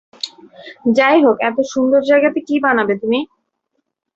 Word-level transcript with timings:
যাইহোক 0.97 1.37
এত 1.49 1.57
সুন্দর 1.71 2.01
জায়গাতে 2.09 2.39
কী 2.47 2.55
বানাবে 2.65 2.93
তুমি। 3.01 3.19